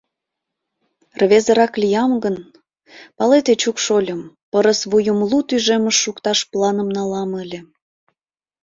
Рвезырак 1.19 1.73
лиям 1.81 2.11
гын, 2.23 2.35
палет, 3.17 3.45
Эчук 3.53 3.77
шольым, 3.85 4.21
пырыс 4.51 4.81
вуйым 4.89 5.19
лу 5.29 5.37
тӱжемыш 5.47 5.95
шукташ 6.03 6.39
планым 6.51 6.89
налам 6.97 7.31
ыле. 7.43 7.59